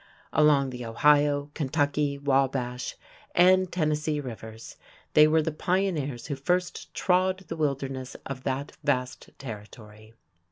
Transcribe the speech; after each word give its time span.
Along 0.33 0.71
the 0.71 0.83
Ohio, 0.83 1.51
Kentucky, 1.53 2.17
Wabash, 2.17 2.95
and 3.35 3.71
Tennessee 3.71 4.19
rivers 4.19 4.75
they 5.13 5.27
were 5.27 5.33
with 5.33 5.45
the 5.45 5.51
pioneers 5.51 6.25
who 6.25 6.35
first 6.35 6.91
trod 6.95 7.41
the 7.47 7.55
wilderness 7.55 8.15
of 8.25 8.41
that 8.41 8.75
vast 8.83 9.29
territory. 9.37 10.15